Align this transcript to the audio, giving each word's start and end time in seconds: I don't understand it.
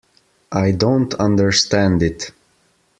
I 0.51 0.71
don't 0.71 1.13
understand 1.13 2.01
it. 2.01 2.31